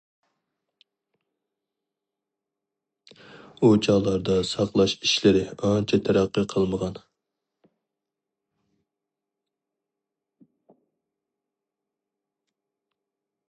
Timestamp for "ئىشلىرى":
5.09-5.43